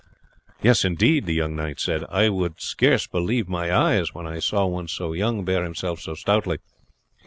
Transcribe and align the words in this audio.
"Yes, 0.63 0.83
indeed," 0.83 1.27
the 1.27 1.33
young 1.35 1.55
knight 1.55 1.79
said. 1.79 2.03
"I 2.09 2.27
could 2.27 2.59
scarce 2.59 3.05
believe 3.05 3.47
my 3.47 3.71
eyes 3.71 4.15
when 4.15 4.25
I 4.25 4.39
saw 4.39 4.65
one 4.65 4.87
so 4.87 5.13
young 5.13 5.45
bear 5.45 5.63
himself 5.63 5.99
so 6.01 6.15
stoutly. 6.15 6.57